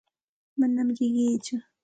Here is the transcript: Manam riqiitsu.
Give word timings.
Manam 0.59 0.87
riqiitsu. 0.97 1.55